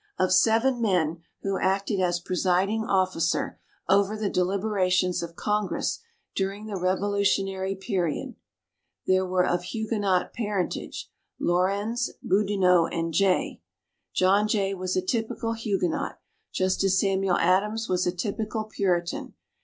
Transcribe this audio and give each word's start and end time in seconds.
Of 0.17 0.33
seven 0.33 0.81
men 0.81 1.21
who 1.43 1.59
acted 1.59 1.99
as 1.99 2.19
presiding 2.19 2.85
officer 2.85 3.59
over 3.87 4.17
the 4.17 4.31
deliberations 4.31 5.21
of 5.21 5.35
Congress 5.35 5.99
during 6.33 6.65
the 6.65 6.75
Revolutionary 6.79 7.75
Period, 7.75 8.33
three 9.05 9.21
were 9.21 9.45
of 9.45 9.61
Huguenot 9.61 10.33
parentage: 10.33 11.11
Laurens, 11.37 12.09
Boudinot 12.27 12.91
and 12.91 13.13
Jay. 13.13 13.61
John 14.11 14.47
Jay 14.47 14.73
was 14.73 14.95
a 14.97 15.03
typical 15.05 15.53
Huguenot, 15.53 16.19
just 16.51 16.83
as 16.83 16.97
Samuel 16.99 17.37
Adams 17.37 17.87
was 17.87 18.07
a 18.07 18.11
typical 18.11 18.63
Puritan. 18.63 19.35